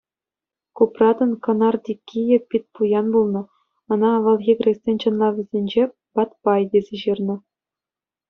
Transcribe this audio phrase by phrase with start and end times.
[0.77, 3.43] Купратӑн кӑнар-тиккийӗ Питпуян пулнӑ,
[3.91, 5.83] ӑна авалхи грексен чӑнлавӗсенче
[6.15, 7.35] Батбай тесе ҫырнӑ.